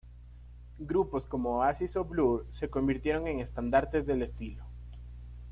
Grupos 0.79 1.27
como 1.27 1.57
Oasis 1.57 1.95
o 1.95 2.03
Blur 2.03 2.47
se 2.57 2.71
convirtieron 2.71 3.27
en 3.27 3.39
estandartes 3.39 4.07
del 4.07 4.23
estilo. 4.23 4.65